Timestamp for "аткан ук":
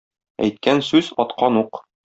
1.27-1.83